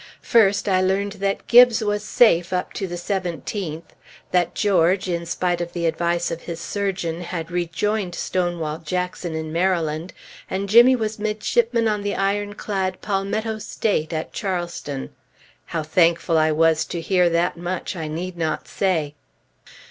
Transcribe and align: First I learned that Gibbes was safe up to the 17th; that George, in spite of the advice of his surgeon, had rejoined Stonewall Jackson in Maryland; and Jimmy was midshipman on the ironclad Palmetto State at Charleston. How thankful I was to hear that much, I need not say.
First 0.23 0.67
I 0.67 0.81
learned 0.81 1.11
that 1.21 1.45
Gibbes 1.45 1.83
was 1.83 2.03
safe 2.03 2.51
up 2.51 2.73
to 2.73 2.87
the 2.87 2.95
17th; 2.95 3.83
that 4.31 4.55
George, 4.55 5.07
in 5.07 5.27
spite 5.27 5.61
of 5.61 5.73
the 5.73 5.85
advice 5.85 6.31
of 6.31 6.41
his 6.41 6.59
surgeon, 6.59 7.21
had 7.21 7.51
rejoined 7.51 8.15
Stonewall 8.15 8.79
Jackson 8.79 9.35
in 9.35 9.53
Maryland; 9.53 10.11
and 10.49 10.67
Jimmy 10.69 10.95
was 10.95 11.19
midshipman 11.19 11.87
on 11.87 12.01
the 12.01 12.15
ironclad 12.15 12.99
Palmetto 13.01 13.59
State 13.59 14.11
at 14.11 14.33
Charleston. 14.33 15.11
How 15.65 15.83
thankful 15.83 16.35
I 16.35 16.51
was 16.51 16.83
to 16.85 16.99
hear 16.99 17.29
that 17.29 17.55
much, 17.55 17.95
I 17.95 18.07
need 18.07 18.35
not 18.37 18.67
say. 18.67 19.13